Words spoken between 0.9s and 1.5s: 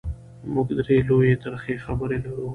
لویې